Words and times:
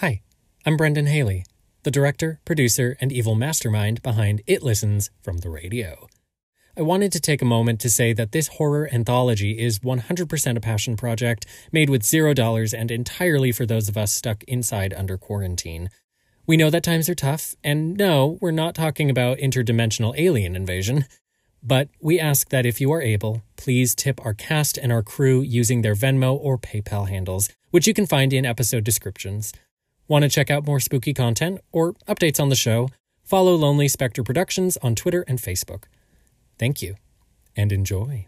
Hi, 0.00 0.22
I'm 0.64 0.76
Brendan 0.76 1.06
Haley, 1.06 1.44
the 1.82 1.90
director, 1.90 2.38
producer, 2.44 2.96
and 3.00 3.10
evil 3.10 3.34
mastermind 3.34 4.00
behind 4.00 4.42
It 4.46 4.62
Listens 4.62 5.10
from 5.24 5.38
the 5.38 5.50
radio. 5.50 6.06
I 6.76 6.82
wanted 6.82 7.10
to 7.10 7.20
take 7.20 7.42
a 7.42 7.44
moment 7.44 7.80
to 7.80 7.90
say 7.90 8.12
that 8.12 8.30
this 8.30 8.46
horror 8.46 8.88
anthology 8.92 9.58
is 9.58 9.80
100% 9.80 10.56
a 10.56 10.60
passion 10.60 10.96
project 10.96 11.46
made 11.72 11.90
with 11.90 12.04
zero 12.04 12.32
dollars 12.32 12.72
and 12.72 12.92
entirely 12.92 13.50
for 13.50 13.66
those 13.66 13.88
of 13.88 13.96
us 13.96 14.12
stuck 14.12 14.44
inside 14.44 14.94
under 14.96 15.18
quarantine. 15.18 15.90
We 16.46 16.56
know 16.56 16.70
that 16.70 16.84
times 16.84 17.08
are 17.08 17.16
tough, 17.16 17.56
and 17.64 17.96
no, 17.96 18.38
we're 18.40 18.52
not 18.52 18.76
talking 18.76 19.10
about 19.10 19.38
interdimensional 19.38 20.16
alien 20.16 20.54
invasion. 20.54 21.06
But 21.60 21.88
we 22.00 22.20
ask 22.20 22.50
that 22.50 22.66
if 22.66 22.80
you 22.80 22.92
are 22.92 23.02
able, 23.02 23.42
please 23.56 23.96
tip 23.96 24.24
our 24.24 24.32
cast 24.32 24.78
and 24.78 24.92
our 24.92 25.02
crew 25.02 25.40
using 25.40 25.82
their 25.82 25.96
Venmo 25.96 26.34
or 26.34 26.56
PayPal 26.56 27.08
handles, 27.08 27.48
which 27.72 27.88
you 27.88 27.94
can 27.94 28.06
find 28.06 28.32
in 28.32 28.46
episode 28.46 28.84
descriptions. 28.84 29.52
Want 30.08 30.22
to 30.22 30.30
check 30.30 30.50
out 30.50 30.66
more 30.66 30.80
spooky 30.80 31.12
content 31.12 31.60
or 31.70 31.92
updates 32.08 32.40
on 32.40 32.48
the 32.48 32.56
show? 32.56 32.88
Follow 33.24 33.54
Lonely 33.54 33.88
Spectre 33.88 34.22
Productions 34.22 34.78
on 34.78 34.94
Twitter 34.94 35.22
and 35.28 35.38
Facebook. 35.38 35.84
Thank 36.58 36.80
you 36.80 36.96
and 37.54 37.70
enjoy. 37.72 38.26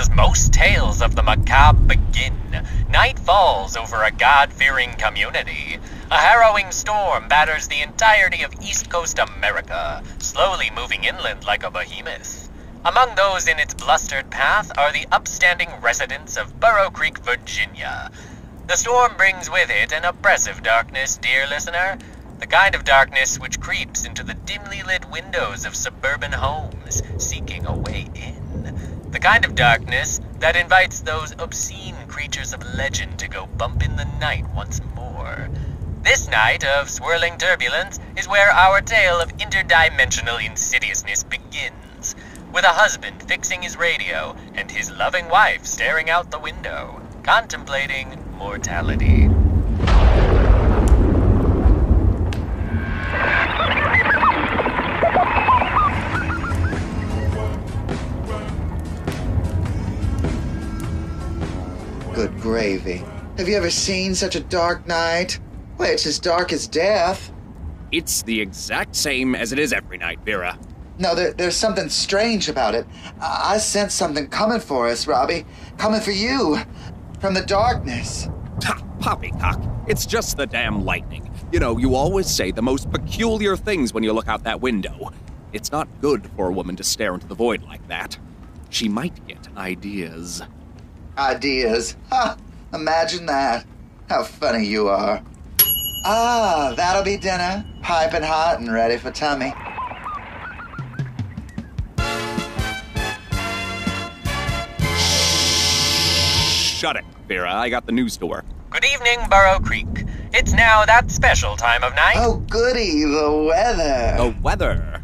As 0.00 0.08
most 0.08 0.54
tales 0.54 1.02
of 1.02 1.14
the 1.14 1.22
macabre 1.22 1.82
begin, 1.82 2.66
night 2.88 3.18
falls 3.18 3.76
over 3.76 4.02
a 4.02 4.10
God 4.10 4.50
fearing 4.50 4.94
community. 4.94 5.78
A 6.10 6.16
harrowing 6.16 6.72
storm 6.72 7.28
batters 7.28 7.68
the 7.68 7.82
entirety 7.82 8.42
of 8.42 8.54
East 8.62 8.88
Coast 8.88 9.18
America, 9.18 10.02
slowly 10.16 10.70
moving 10.70 11.04
inland 11.04 11.44
like 11.44 11.62
a 11.62 11.70
behemoth. 11.70 12.48
Among 12.82 13.14
those 13.14 13.46
in 13.46 13.58
its 13.58 13.74
blustered 13.74 14.30
path 14.30 14.72
are 14.78 14.90
the 14.90 15.06
upstanding 15.12 15.68
residents 15.82 16.38
of 16.38 16.58
Burrow 16.58 16.88
Creek, 16.88 17.18
Virginia. 17.18 18.10
The 18.68 18.76
storm 18.76 19.18
brings 19.18 19.50
with 19.50 19.68
it 19.68 19.92
an 19.92 20.06
oppressive 20.06 20.62
darkness, 20.62 21.18
dear 21.18 21.46
listener. 21.46 21.98
The 22.38 22.46
kind 22.46 22.74
of 22.74 22.84
darkness 22.84 23.38
which 23.38 23.60
creeps 23.60 24.06
into 24.06 24.22
the 24.22 24.32
dimly 24.32 24.82
lit 24.82 25.10
windows 25.10 25.66
of 25.66 25.76
suburban 25.76 26.32
homes, 26.32 27.02
seeking 27.18 27.66
a 27.66 27.76
way 27.76 28.08
in. 28.14 28.99
The 29.10 29.18
kind 29.18 29.44
of 29.44 29.56
darkness 29.56 30.20
that 30.38 30.54
invites 30.54 31.00
those 31.00 31.34
obscene 31.38 31.96
creatures 32.06 32.52
of 32.52 32.62
legend 32.62 33.18
to 33.18 33.28
go 33.28 33.46
bump 33.46 33.82
in 33.82 33.96
the 33.96 34.04
night 34.20 34.44
once 34.54 34.80
more. 34.94 35.48
This 36.02 36.28
night 36.28 36.64
of 36.64 36.88
swirling 36.88 37.36
turbulence 37.36 37.98
is 38.16 38.28
where 38.28 38.50
our 38.50 38.80
tale 38.80 39.20
of 39.20 39.36
interdimensional 39.36 40.40
insidiousness 40.40 41.24
begins, 41.24 42.14
with 42.52 42.64
a 42.64 42.68
husband 42.68 43.24
fixing 43.24 43.62
his 43.62 43.76
radio 43.76 44.36
and 44.54 44.70
his 44.70 44.92
loving 44.92 45.28
wife 45.28 45.66
staring 45.66 46.08
out 46.08 46.30
the 46.30 46.38
window, 46.38 47.02
contemplating 47.24 48.16
mortality. 48.38 49.28
Good 62.20 62.38
gravy. 62.42 63.02
Have 63.38 63.48
you 63.48 63.56
ever 63.56 63.70
seen 63.70 64.14
such 64.14 64.36
a 64.36 64.40
dark 64.40 64.86
night? 64.86 65.40
Why, 65.78 65.86
it's 65.86 66.04
as 66.04 66.18
dark 66.18 66.52
as 66.52 66.66
death. 66.66 67.32
It's 67.92 68.22
the 68.24 68.38
exact 68.38 68.94
same 68.94 69.34
as 69.34 69.52
it 69.52 69.58
is 69.58 69.72
every 69.72 69.96
night, 69.96 70.20
Vera. 70.22 70.58
No, 70.98 71.14
there, 71.14 71.32
there's 71.32 71.56
something 71.56 71.88
strange 71.88 72.50
about 72.50 72.74
it. 72.74 72.86
I, 73.22 73.54
I 73.54 73.56
sense 73.56 73.94
something 73.94 74.28
coming 74.28 74.60
for 74.60 74.86
us, 74.86 75.06
Robbie. 75.06 75.46
Coming 75.78 76.02
for 76.02 76.10
you. 76.10 76.58
From 77.20 77.32
the 77.32 77.40
darkness. 77.40 78.28
Ha, 78.64 78.84
poppycock. 78.98 79.58
It's 79.88 80.04
just 80.04 80.36
the 80.36 80.46
damn 80.46 80.84
lightning. 80.84 81.34
You 81.50 81.58
know, 81.58 81.78
you 81.78 81.94
always 81.94 82.26
say 82.26 82.50
the 82.50 82.60
most 82.60 82.90
peculiar 82.90 83.56
things 83.56 83.94
when 83.94 84.04
you 84.04 84.12
look 84.12 84.28
out 84.28 84.42
that 84.42 84.60
window. 84.60 85.10
It's 85.54 85.72
not 85.72 85.88
good 86.02 86.30
for 86.36 86.50
a 86.50 86.52
woman 86.52 86.76
to 86.76 86.84
stare 86.84 87.14
into 87.14 87.26
the 87.26 87.34
void 87.34 87.62
like 87.62 87.88
that. 87.88 88.18
She 88.68 88.90
might 88.90 89.26
get 89.26 89.48
ideas. 89.56 90.42
Ideas. 91.18 91.96
Ha! 92.10 92.36
Imagine 92.72 93.26
that. 93.26 93.66
How 94.08 94.22
funny 94.22 94.64
you 94.64 94.88
are. 94.88 95.22
Ah, 96.04 96.72
that'll 96.76 97.02
be 97.02 97.16
dinner. 97.16 97.64
Piping 97.82 98.22
hot 98.22 98.58
and 98.60 98.72
ready 98.72 98.96
for 98.96 99.10
tummy. 99.10 99.52
Shut 106.80 106.96
it, 106.96 107.04
Vera. 107.28 107.52
I 107.52 107.68
got 107.68 107.84
the 107.86 107.92
news 107.92 108.16
to 108.18 108.26
work. 108.26 108.46
Good 108.70 108.84
evening, 108.84 109.18
Burrow 109.28 109.58
Creek. 109.58 109.86
It's 110.32 110.52
now 110.52 110.84
that 110.86 111.10
special 111.10 111.56
time 111.56 111.82
of 111.82 111.94
night. 111.94 112.16
Oh, 112.16 112.36
goody, 112.48 113.04
the 113.04 113.46
weather. 113.48 114.16
The 114.16 114.34
weather. 114.40 115.02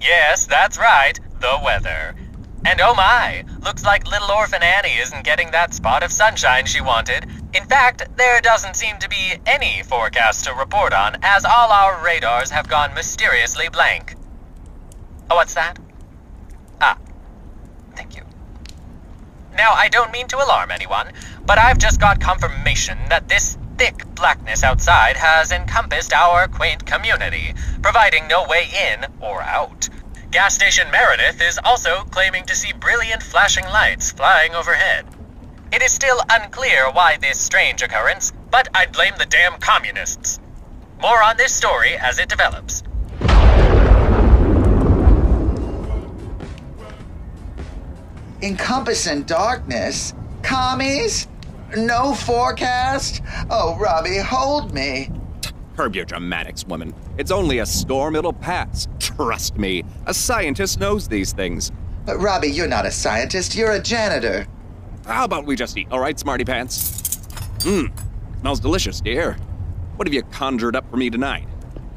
Yes, 0.00 0.46
that's 0.46 0.78
right, 0.78 1.18
the 1.40 1.60
weather. 1.62 2.14
And 2.66 2.80
oh 2.80 2.94
my, 2.94 3.44
looks 3.62 3.84
like 3.84 4.10
little 4.10 4.32
orphan 4.32 4.60
Annie 4.60 4.98
isn't 4.98 5.22
getting 5.22 5.52
that 5.52 5.72
spot 5.72 6.02
of 6.02 6.10
sunshine 6.10 6.66
she 6.66 6.80
wanted. 6.80 7.24
In 7.54 7.64
fact, 7.64 8.08
there 8.16 8.40
doesn't 8.40 8.74
seem 8.74 8.98
to 8.98 9.08
be 9.08 9.36
any 9.46 9.84
forecast 9.84 10.44
to 10.44 10.52
report 10.52 10.92
on, 10.92 11.16
as 11.22 11.44
all 11.44 11.70
our 11.70 12.02
radars 12.04 12.50
have 12.50 12.66
gone 12.66 12.92
mysteriously 12.92 13.68
blank. 13.68 14.16
Oh, 15.30 15.36
what's 15.36 15.54
that? 15.54 15.78
Ah, 16.80 16.98
thank 17.94 18.16
you. 18.16 18.22
Now, 19.56 19.72
I 19.74 19.86
don't 19.86 20.10
mean 20.10 20.26
to 20.26 20.44
alarm 20.44 20.72
anyone, 20.72 21.12
but 21.46 21.58
I've 21.58 21.78
just 21.78 22.00
got 22.00 22.20
confirmation 22.20 22.98
that 23.10 23.28
this 23.28 23.56
thick 23.78 24.04
blackness 24.16 24.64
outside 24.64 25.16
has 25.16 25.52
encompassed 25.52 26.12
our 26.12 26.48
quaint 26.48 26.84
community, 26.84 27.54
providing 27.80 28.26
no 28.26 28.44
way 28.44 28.66
in 28.90 29.06
or 29.20 29.40
out. 29.40 29.88
Gas 30.32 30.54
station 30.54 30.90
Meredith 30.90 31.40
is 31.40 31.58
also 31.64 32.02
claiming 32.10 32.44
to 32.46 32.56
see 32.56 32.72
brilliant 32.72 33.22
flashing 33.22 33.64
lights 33.66 34.10
flying 34.10 34.54
overhead. 34.56 35.06
It 35.72 35.82
is 35.82 35.92
still 35.92 36.20
unclear 36.28 36.90
why 36.90 37.16
this 37.16 37.40
strange 37.40 37.80
occurrence, 37.80 38.32
but 38.50 38.66
I'd 38.74 38.92
blame 38.92 39.14
the 39.18 39.26
damn 39.26 39.58
communists. 39.60 40.40
More 41.00 41.22
on 41.22 41.36
this 41.36 41.54
story 41.54 41.96
as 41.96 42.18
it 42.18 42.28
develops. 42.28 42.82
Encompassing 48.42 49.22
darkness? 49.22 50.12
Commies? 50.42 51.28
No 51.76 52.14
forecast? 52.14 53.22
Oh, 53.48 53.76
Robbie, 53.78 54.18
hold 54.18 54.74
me. 54.74 55.08
Curb 55.76 55.94
your 55.94 56.04
dramatics, 56.04 56.66
woman. 56.66 56.94
It's 57.18 57.30
only 57.30 57.60
a 57.60 57.66
storm, 57.66 58.14
it'll 58.14 58.32
pass. 58.32 58.88
Trust 58.98 59.56
me, 59.56 59.84
a 60.06 60.12
scientist 60.12 60.78
knows 60.78 61.08
these 61.08 61.32
things. 61.32 61.72
But 62.04 62.18
Robbie, 62.18 62.48
you're 62.48 62.68
not 62.68 62.86
a 62.86 62.90
scientist, 62.90 63.54
you're 63.54 63.72
a 63.72 63.80
janitor. 63.80 64.46
How 65.06 65.24
about 65.24 65.46
we 65.46 65.56
just 65.56 65.76
eat, 65.78 65.88
all 65.90 66.00
right, 66.00 66.18
smarty 66.18 66.44
pants? 66.44 67.18
Mmm, 67.60 67.90
smells 68.40 68.60
delicious, 68.60 69.00
dear. 69.00 69.36
What 69.96 70.06
have 70.06 70.14
you 70.14 70.22
conjured 70.24 70.76
up 70.76 70.88
for 70.90 70.96
me 70.96 71.08
tonight? 71.08 71.48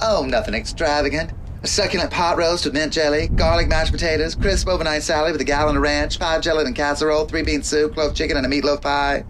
Oh, 0.01 0.25
nothing 0.25 0.53
extravagant. 0.53 1.31
A 1.61 1.67
succulent 1.67 2.09
pot 2.11 2.37
roast 2.37 2.63
with 2.63 2.73
mint 2.73 2.93
jelly, 2.93 3.27
garlic 3.27 3.67
mashed 3.67 3.91
potatoes, 3.91 4.33
crisp 4.33 4.69
overnight 4.69 5.03
salad 5.03 5.33
with 5.33 5.41
a 5.41 5.45
gallon 5.45 5.75
of 5.75 5.81
ranch, 5.81 6.17
five 6.17 6.41
gelatin 6.41 6.67
and 6.67 6.75
casserole, 6.75 7.25
three 7.25 7.43
bean 7.43 7.61
soup, 7.61 7.95
clove 7.95 8.15
chicken, 8.15 8.37
and 8.37 8.45
a 8.45 8.49
meatloaf 8.49 8.81
pie. 8.81 9.25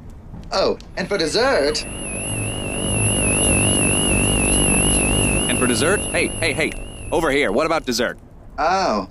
Oh, 0.52 0.78
and 0.96 1.08
for 1.08 1.18
dessert, 1.18 1.84
dessert? 5.70 6.00
Hey, 6.00 6.28
hey, 6.28 6.52
hey, 6.52 6.72
over 7.12 7.30
here. 7.30 7.52
What 7.52 7.66
about 7.66 7.86
dessert? 7.86 8.18
oh, 8.58 9.08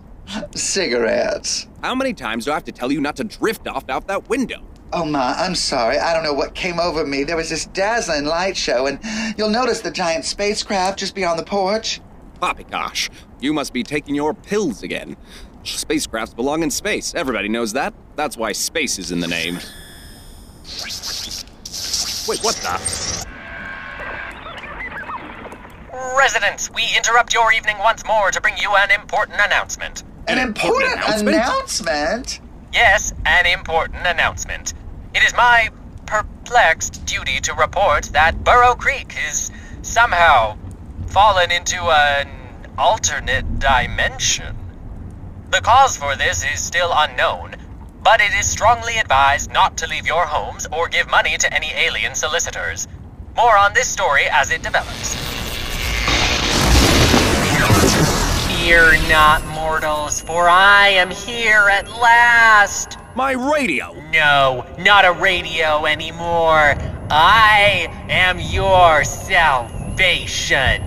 cigarettes. 0.55 1.67
How 1.83 1.95
many 1.95 2.13
times 2.13 2.45
do 2.45 2.51
I 2.51 2.55
have 2.55 2.65
to 2.65 2.73
tell 2.73 2.93
you 2.93 3.01
not 3.01 3.17
to 3.17 3.25
drift 3.25 3.67
off 3.67 3.89
out 3.89 4.09
that 4.09 4.29
window? 4.29 4.63
Oh 4.93 5.05
my, 5.05 5.35
I'm 5.35 5.55
sorry. 5.55 5.99
I 5.99 6.13
don't 6.13 6.25
know 6.25 6.35
what 6.35 6.55
came 6.55 6.81
over 6.81 7.07
me. 7.07 7.23
There 7.23 7.37
was 7.37 7.49
this 7.49 7.67
dazzling 7.67 8.25
light 8.25 8.57
show, 8.57 8.87
and 8.87 8.99
you'll 9.39 9.51
notice 9.51 9.81
the 9.81 9.91
giant 9.91 10.25
spacecraft 10.25 10.99
just 10.99 11.15
beyond 11.15 11.39
the 11.39 11.45
porch. 11.45 12.01
Poppycock, 12.41 12.97
you 13.41 13.53
must 13.53 13.73
be 13.73 13.83
taking 13.83 14.15
your 14.15 14.35
pills 14.35 14.83
again. 14.83 15.17
Spacecrafts 15.63 16.35
belong 16.35 16.63
in 16.63 16.71
space. 16.71 17.15
Everybody 17.15 17.49
knows 17.49 17.73
that. 17.75 17.95
That's 18.17 18.37
why 18.37 18.53
space 18.53 18.99
is 18.99 19.13
in 19.13 19.21
the 19.21 19.29
name. 19.29 19.55
Wait, 22.27 22.41
what 22.43 22.57
the? 22.57 23.08
Residents, 26.19 26.69
we 26.73 26.83
interrupt 26.97 27.33
your 27.33 27.53
evening 27.53 27.79
once 27.79 28.05
more 28.05 28.33
to 28.33 28.41
bring 28.41 28.59
you 28.59 28.75
an 28.75 28.91
important 28.91 29.39
announcement. 29.41 30.03
An 30.27 30.39
An 30.39 30.49
important 30.49 30.93
important 30.93 31.05
announcement? 31.05 31.37
announcement? 31.37 32.41
Yes, 32.73 33.13
an 33.25 33.47
important 33.47 34.05
announcement. 34.05 34.75
It 35.15 35.23
is 35.23 35.33
my 35.37 35.71
perplexed 36.07 37.07
duty 37.07 37.39
to 37.43 37.55
report 37.55 38.07
that 38.07 38.43
Burrow 38.43 38.75
Creek 38.75 39.15
is 39.29 39.53
somehow 39.83 40.59
fallen 41.07 41.53
into 41.53 41.77
an 41.85 42.29
alternate 42.77 43.61
dimension. 43.61 44.57
The 45.51 45.61
cause 45.61 45.97
for 45.97 46.17
this 46.17 46.45
is 46.45 46.59
still 46.59 46.91
unknown, 46.93 47.55
but 48.03 48.21
it 48.21 48.35
is 48.35 48.51
strongly 48.51 48.99
advised 48.99 49.53
not 49.53 49.77
to 49.79 49.87
leave 49.87 50.07
your 50.07 50.27
homes 50.27 50.67
or 50.73 50.89
give 50.89 51.09
money 51.09 51.39
to 51.39 51.55
any 51.55 51.71
alien 51.75 52.17
solicitors. 52.17 52.89
More 53.37 53.57
on 53.57 53.73
this 53.73 53.87
story 53.87 54.25
as 54.29 54.51
it 54.51 54.65
develops. 54.65 55.38
Fear 58.69 59.01
not, 59.09 59.41
mortals, 59.47 60.21
for 60.21 60.47
I 60.47 60.89
am 60.89 61.09
here 61.09 61.71
at 61.71 61.89
last. 61.89 62.99
My 63.15 63.33
radio! 63.33 63.95
No, 64.13 64.67
not 64.79 65.07
a 65.07 65.13
radio 65.13 65.87
anymore. 65.87 66.77
I 67.09 67.89
am 68.11 68.39
your 68.39 69.05
salvation. 69.05 70.83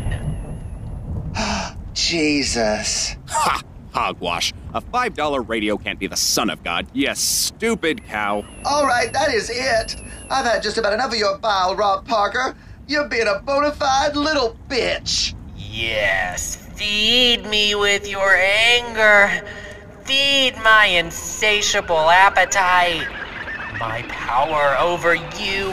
Jesus. 1.96 3.16
Ha! 3.28 3.64
Hogwash. 3.96 4.54
A 4.76 4.82
$5 4.82 5.50
radio 5.50 5.76
can't 5.76 5.98
be 5.98 6.06
the 6.06 6.16
son 6.16 6.52
of 6.52 6.64
God. 6.64 6.86
Yes, 6.94 7.20
stupid 7.20 8.04
cow. 8.06 8.46
All 8.64 8.86
right, 8.86 9.12
that 9.12 9.34
is 9.34 9.50
it. 9.50 9.96
I've 10.30 10.46
had 10.46 10.62
just 10.62 10.78
about 10.78 10.94
enough 10.94 11.14
of 11.14 11.18
your 11.18 11.40
bile, 11.40 11.76
Rob 11.76 12.08
Parker. 12.08 12.56
You're 12.88 13.10
being 13.10 13.28
a 13.28 13.40
bona 13.40 13.72
fide 13.72 14.16
little 14.16 14.56
bitch. 14.70 15.34
Yes, 15.58 16.61
feed 16.82 17.46
me 17.46 17.76
with 17.76 18.10
your 18.10 18.36
anger. 18.36 19.30
Feed 20.04 20.56
my 20.64 20.86
insatiable 20.88 22.10
appetite. 22.10 23.08
My 23.80 24.02
power 24.08 24.76
over 24.80 25.14
you, 25.14 25.72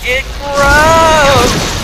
it 0.00 0.24
grows. 0.40 1.74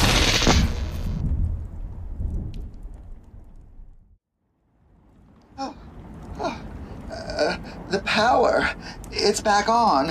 The 7.90 8.00
power, 8.06 8.70
it's 9.12 9.42
back 9.42 9.68
on. 9.68 10.08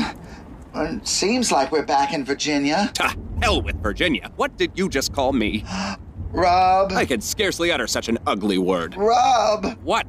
And 0.76 1.06
seems 1.08 1.52
like 1.52 1.72
we're 1.72 1.86
back 1.86 2.14
in 2.14 2.24
Virginia. 2.24 2.92
Ta 2.94 3.16
hell 3.42 3.64
with 3.64 3.82
Virginia. 3.82 4.32
What 4.36 4.58
did 4.58 4.72
you 4.76 4.90
just 4.90 5.12
call 5.12 5.34
me? 5.34 5.66
Rob, 6.34 6.92
I 6.94 7.06
could 7.06 7.24
scarcely 7.24 7.72
utter 7.72 7.88
such 7.88 8.10
an 8.10 8.18
ugly 8.26 8.58
word. 8.58 8.96
Rob, 8.98 9.78
What? 9.84 10.08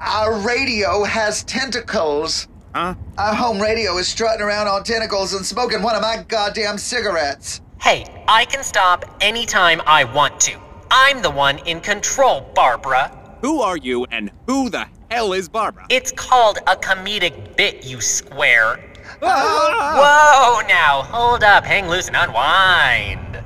our 0.00 0.38
radio 0.40 1.04
has 1.04 1.42
tentacles. 1.44 2.48
Huh? 2.74 2.94
Our 3.18 3.34
home 3.34 3.60
radio 3.60 3.96
is 3.98 4.08
strutting 4.08 4.40
around 4.40 4.68
on 4.68 4.82
tentacles 4.84 5.34
and 5.34 5.44
smoking 5.44 5.82
one 5.82 5.94
of 5.94 6.02
my 6.02 6.24
goddamn 6.28 6.78
cigarettes. 6.78 7.60
Hey, 7.80 8.06
I 8.28 8.44
can 8.46 8.62
stop 8.64 9.04
anytime 9.20 9.82
I 9.86 10.04
want 10.04 10.40
to. 10.42 10.58
I'm 10.90 11.20
the 11.20 11.30
one 11.30 11.58
in 11.66 11.80
control, 11.80 12.50
Barbara. 12.54 13.14
Who 13.42 13.60
are 13.60 13.76
you 13.76 14.04
and 14.10 14.30
who 14.46 14.70
the 14.70 14.86
hell 15.10 15.32
is 15.34 15.48
Barbara? 15.50 15.86
It's 15.90 16.12
called 16.12 16.58
a 16.66 16.76
comedic 16.76 17.56
bit, 17.56 17.84
you 17.84 18.00
square. 18.00 18.80
Ah! 19.22 20.60
Whoa, 20.62 20.66
now, 20.68 21.02
hold 21.02 21.42
up, 21.42 21.64
hang 21.64 21.88
loose 21.88 22.06
and 22.08 22.16
unwind. 22.16 23.42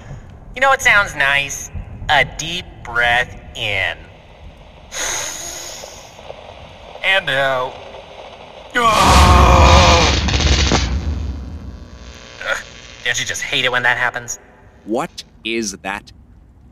You 0.54 0.60
know 0.60 0.68
what 0.68 0.82
sounds 0.82 1.16
nice? 1.16 1.70
A 2.14 2.26
deep 2.36 2.66
breath 2.84 3.34
in. 3.56 3.96
And 7.02 7.30
out. 7.30 7.72
Ugh, 12.38 12.64
Don't 13.02 13.18
you 13.18 13.24
just 13.24 13.40
hate 13.40 13.64
it 13.64 13.72
when 13.72 13.82
that 13.84 13.96
happens? 13.96 14.38
What 14.84 15.24
is 15.42 15.72
that? 15.78 16.12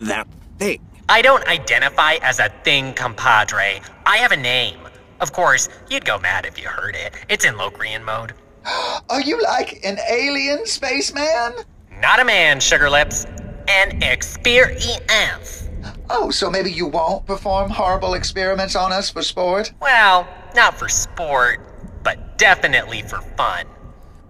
That 0.01 0.29
thing? 0.59 0.87
I 1.09 1.23
don't 1.23 1.49
identify 1.49 2.17
as 2.21 2.39
a 2.39 2.51
thing, 2.63 2.93
compadre. 2.93 3.81
I 4.05 4.19
have 4.19 4.33
a 4.33 4.37
name. 4.37 4.81
Of 5.21 5.33
course, 5.33 5.71
you'd 5.89 6.05
go 6.05 6.19
mad 6.19 6.45
if 6.45 6.61
you 6.61 6.69
heard 6.69 6.95
it. 6.95 7.15
It's 7.31 7.47
in 7.47 7.57
Locrian 7.57 8.05
mode. 8.05 8.35
Are 9.09 9.23
you 9.23 9.43
like 9.43 9.81
an 9.85 9.97
alien 10.11 10.67
spaceman? 10.67 11.55
Not 11.99 12.21
a 12.21 12.27
man, 12.27 12.61
Sugar 12.61 12.91
Lips. 12.91 13.25
An 13.71 14.03
experience. 14.03 15.69
Oh, 16.11 16.31
so 16.31 16.51
maybe 16.51 16.73
you 16.73 16.87
won't 16.89 17.25
perform 17.25 17.71
horrible 17.71 18.15
experiments 18.15 18.75
on 18.75 18.93
us 18.93 19.11
for 19.11 19.23
sport? 19.23 19.73
Well, 19.81 20.27
not 20.57 20.75
for 20.77 20.89
sport, 20.89 21.61
but 22.03 22.37
definitely 22.37 23.03
for 23.03 23.21
fun. 23.37 23.67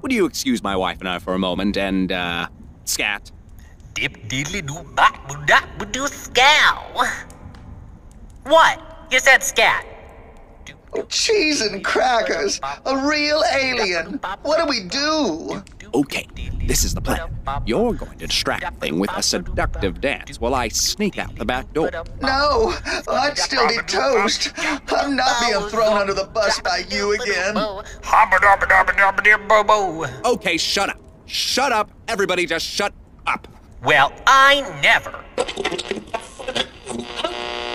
Would 0.03 0.13
you 0.13 0.27
excuse 0.27 0.63
my 0.63 0.77
wife 0.77 1.01
and 1.01 1.09
I 1.09 1.19
for 1.21 1.33
a 1.33 1.39
moment 1.39 1.79
and, 1.79 2.13
uh, 2.13 2.49
scat? 2.85 3.31
Dip 3.95 4.29
diddly 4.29 4.67
doo 4.67 4.83
bop 4.95 5.27
boo 5.27 5.43
dop 5.47 5.65
boo 5.79 5.87
doo 5.87 6.07
scow. 6.07 7.07
What? 8.45 9.07
You 9.11 9.21
said 9.21 9.43
scat. 9.43 9.87
Oh, 10.93 11.03
cheese 11.05 11.63
and 11.63 11.83
crackers. 11.83 12.61
A 12.85 13.09
real 13.09 13.43
alien. 13.55 14.21
What 14.43 14.59
do 14.59 14.67
we 14.67 14.85
do? 14.89 15.63
Okay, 15.93 16.27
this 16.67 16.85
is 16.85 16.95
the 16.95 17.01
plan. 17.01 17.19
You're 17.67 17.95
going 17.95 18.19
to 18.19 18.27
distract 18.27 18.63
the 18.63 18.81
thing 18.81 18.99
with 18.99 19.11
a 19.17 19.23
seductive 19.23 20.01
dance 20.01 20.41
while 20.41 20.55
I 20.55 20.69
sneak 20.69 21.19
out 21.19 21.35
the 21.37 21.45
back 21.45 21.73
door. 21.73 21.91
No, 22.23 22.75
I'd 23.09 23.37
still 23.37 23.67
be 23.67 23.79
toast. 23.87 24.53
I'm 24.57 25.17
not 25.17 25.41
being 25.41 25.69
thrown 25.69 25.97
under 25.97 26.15
the 26.15 26.27
bus 26.27 26.61
by 26.61 26.85
you 26.91 27.13
again. 27.13 27.57
Okay, 30.25 30.57
shut 30.57 30.91
up. 30.91 31.01
Shut 31.27 31.73
up. 31.73 31.91
Everybody 32.09 32.47
just 32.47 32.67
shut 32.67 32.93
up. 33.27 33.49
Well, 33.83 34.13
I 34.27 34.61
never. 34.83 35.25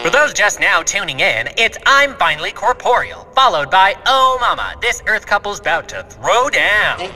For 0.05 0.12
those 0.12 0.33
just 0.35 0.59
now 0.59 0.83
tuning 0.83 1.21
in, 1.21 1.50
it's 1.57 1.79
I'm 1.83 2.15
Finally 2.17 2.51
Corporeal, 2.51 3.27
followed 3.33 3.71
by 3.71 3.95
Oh 4.05 4.38
Mama, 4.39 4.75
this 4.79 5.01
Earth 5.07 5.25
couple's 5.25 5.59
about 5.59 5.89
to 5.89 6.03
throw 6.03 6.47
down. 6.47 7.09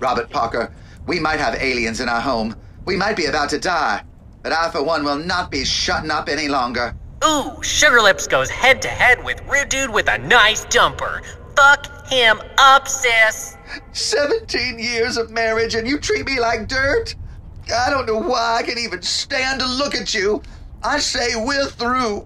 Robert 0.00 0.28
Parker, 0.28 0.70
we 1.06 1.18
might 1.18 1.40
have 1.40 1.54
aliens 1.54 2.00
in 2.00 2.10
our 2.10 2.20
home. 2.20 2.54
We 2.84 2.94
might 2.94 3.16
be 3.16 3.24
about 3.24 3.48
to 3.48 3.58
die. 3.58 4.04
But 4.42 4.52
I, 4.52 4.70
for 4.70 4.82
one, 4.82 5.02
will 5.02 5.16
not 5.16 5.50
be 5.50 5.64
shutting 5.64 6.10
up 6.10 6.28
any 6.28 6.46
longer. 6.46 6.94
Ooh, 7.24 7.56
Sugar 7.62 8.02
Lips 8.02 8.26
goes 8.26 8.50
head 8.50 8.82
to 8.82 8.88
head 8.88 9.24
with 9.24 9.40
Rude 9.48 9.70
Dude 9.70 9.88
with 9.88 10.08
a 10.08 10.18
nice 10.18 10.66
jumper. 10.66 11.22
Fuck 11.56 12.06
him 12.08 12.38
up, 12.58 12.86
sis. 12.86 13.56
17 13.92 14.78
years 14.78 15.16
of 15.16 15.30
marriage 15.30 15.74
and 15.74 15.88
you 15.88 15.98
treat 15.98 16.26
me 16.26 16.38
like 16.38 16.68
dirt? 16.68 17.14
I 17.74 17.88
don't 17.88 18.04
know 18.04 18.18
why 18.18 18.58
I 18.58 18.62
can 18.62 18.76
even 18.76 19.00
stand 19.00 19.60
to 19.60 19.66
look 19.66 19.94
at 19.94 20.12
you. 20.12 20.42
I 20.82 21.00
say 21.00 21.34
we're 21.34 21.66
through. 21.66 22.24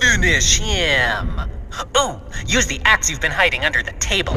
Finish 0.00 0.58
him. 0.58 1.40
Ooh, 1.96 2.20
use 2.46 2.66
the 2.66 2.80
axe 2.84 3.08
you've 3.08 3.20
been 3.20 3.30
hiding 3.30 3.64
under 3.64 3.82
the 3.82 3.92
table. 3.92 4.32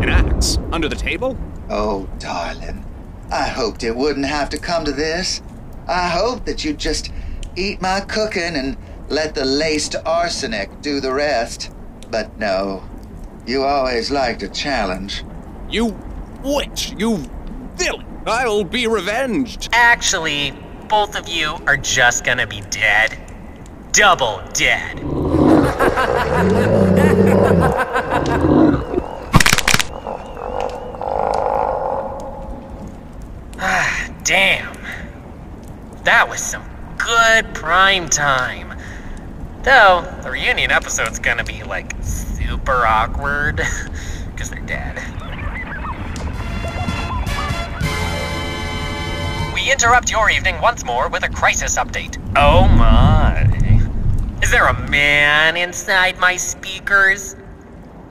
An 0.00 0.08
axe? 0.08 0.58
Under 0.72 0.88
the 0.88 0.96
table? 0.96 1.36
Oh, 1.68 2.08
darling. 2.18 2.84
I 3.30 3.48
hoped 3.48 3.84
it 3.84 3.94
wouldn't 3.94 4.26
have 4.26 4.48
to 4.50 4.58
come 4.58 4.86
to 4.86 4.92
this. 4.92 5.42
I 5.86 6.08
hoped 6.08 6.46
that 6.46 6.64
you'd 6.64 6.78
just 6.78 7.12
eat 7.56 7.82
my 7.82 8.00
cooking 8.00 8.56
and 8.56 8.76
let 9.08 9.34
the 9.34 9.44
laced 9.44 9.96
arsenic 10.06 10.80
do 10.80 11.00
the 11.00 11.12
rest. 11.12 11.70
But 12.10 12.38
no. 12.38 12.88
You 13.46 13.64
always 13.64 14.10
liked 14.10 14.42
a 14.42 14.48
challenge. 14.48 15.24
You 15.68 15.94
witch! 16.42 16.94
You 16.96 17.18
villain! 17.74 18.06
I'll 18.26 18.64
be 18.64 18.86
revenged. 18.86 19.68
Actually, 19.72 20.54
both 20.88 21.16
of 21.16 21.28
you 21.28 21.56
are 21.66 21.76
just 21.76 22.24
gonna 22.24 22.46
be 22.46 22.60
dead. 22.70 23.16
Double 23.92 24.42
dead. 24.52 25.00
ah, 33.58 34.10
damn. 34.24 34.76
That 36.04 36.28
was 36.28 36.40
some 36.40 36.64
good 36.98 37.54
prime 37.54 38.08
time. 38.08 38.78
Though, 39.62 40.06
the 40.22 40.30
reunion 40.30 40.70
episode's 40.70 41.18
gonna 41.18 41.44
be 41.44 41.62
like 41.62 41.94
super 42.02 42.86
awkward 42.86 43.62
interrupt 49.74 50.08
your 50.08 50.30
evening 50.30 50.60
once 50.60 50.84
more 50.84 51.08
with 51.08 51.24
a 51.24 51.28
crisis 51.28 51.76
update. 51.76 52.16
Oh 52.36 52.68
my. 52.68 53.42
Is 54.40 54.52
there 54.52 54.68
a 54.68 54.88
man 54.88 55.56
inside 55.56 56.16
my 56.20 56.36
speakers? 56.36 57.34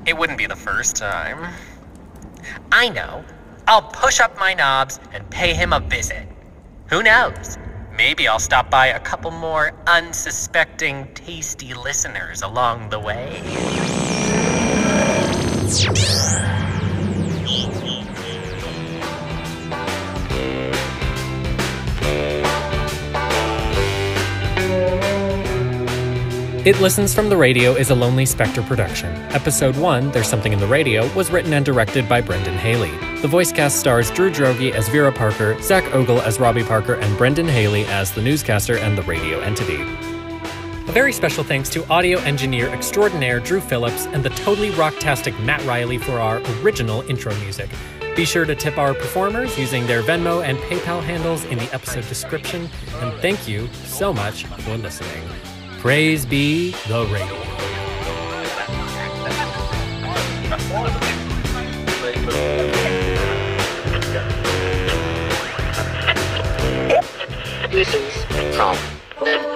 It 0.05 0.17
wouldn't 0.17 0.37
be 0.37 0.45
the 0.45 0.57
first 0.57 0.97
time. 0.97 1.53
I 2.69 2.89
know. 2.89 3.23
I'll 3.65 3.81
push 3.81 4.19
up 4.19 4.37
my 4.37 4.53
knobs 4.53 4.99
and 5.13 5.29
pay 5.29 5.53
him 5.53 5.71
a 5.71 5.79
visit. 5.79 6.27
Who 6.87 7.01
knows? 7.01 7.57
Maybe 7.95 8.27
I'll 8.27 8.39
stop 8.39 8.69
by 8.69 8.87
a 8.87 8.99
couple 8.99 9.31
more 9.31 9.71
unsuspecting, 9.87 11.13
tasty 11.13 11.73
listeners 11.73 12.41
along 12.41 12.89
the 12.89 12.99
way. 12.99 13.41
It 26.65 26.79
Listens 26.79 27.13
from 27.13 27.27
the 27.27 27.35
Radio 27.35 27.73
is 27.73 27.89
a 27.89 27.95
Lonely 27.95 28.25
Spectre 28.25 28.61
production. 28.61 29.13
Episode 29.33 29.75
1, 29.75 30.11
There's 30.11 30.29
Something 30.29 30.53
in 30.53 30.59
the 30.59 30.67
Radio, 30.67 31.13
was 31.13 31.29
written 31.29 31.51
and 31.51 31.65
directed 31.65 32.07
by 32.07 32.21
Brendan 32.21 32.57
Haley. 32.57 32.91
The 33.17 33.27
voice 33.27 33.51
cast 33.51 33.81
stars 33.81 34.09
Drew 34.09 34.31
Droege 34.31 34.71
as 34.71 34.87
Vera 34.87 35.11
Parker, 35.11 35.61
Zack 35.61 35.93
Ogle 35.93 36.21
as 36.21 36.39
Robbie 36.39 36.63
Parker, 36.63 36.93
and 36.93 37.17
Brendan 37.17 37.49
Haley 37.49 37.83
as 37.87 38.13
the 38.13 38.21
newscaster 38.21 38.77
and 38.77 38.97
the 38.97 39.01
radio 39.01 39.41
entity. 39.41 39.81
A 39.81 40.91
very 40.93 41.11
special 41.11 41.43
thanks 41.43 41.67
to 41.71 41.85
audio 41.91 42.17
engineer 42.19 42.69
extraordinaire 42.69 43.41
Dru 43.41 43.59
Phillips 43.59 44.05
and 44.05 44.23
the 44.23 44.29
totally 44.29 44.69
rocktastic 44.69 45.37
Matt 45.43 45.65
Reilly 45.65 45.97
for 45.97 46.17
our 46.17 46.41
original 46.61 47.01
intro 47.09 47.35
music. 47.39 47.69
Be 48.15 48.23
sure 48.23 48.45
to 48.45 48.55
tip 48.55 48.77
our 48.77 48.93
performers 48.93 49.59
using 49.59 49.85
their 49.85 50.01
Venmo 50.01 50.41
and 50.41 50.57
PayPal 50.59 51.03
handles 51.03 51.43
in 51.43 51.57
the 51.57 51.73
episode 51.73 52.07
description, 52.07 52.69
and 53.01 53.13
thank 53.19 53.49
you 53.49 53.67
so 53.83 54.13
much 54.13 54.45
for 54.45 54.77
listening. 54.77 55.52
Praise 55.83 56.25
be 56.25 56.71
the 56.87 57.05
radio. 57.11 57.35
Listens 67.69 68.13
from 68.55 68.77
the 69.19 69.52